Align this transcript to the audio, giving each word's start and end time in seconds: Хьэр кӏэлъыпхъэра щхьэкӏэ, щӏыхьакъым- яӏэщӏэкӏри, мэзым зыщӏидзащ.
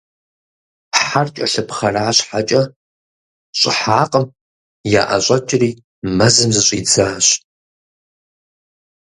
Хьэр 1.05 1.27
кӏэлъыпхъэра 1.35 2.07
щхьэкӏэ, 2.17 2.61
щӏыхьакъым- 3.59 4.25
яӏэщӏэкӏри, 5.01 5.69
мэзым 6.17 6.49
зыщӏидзащ. 6.55 7.27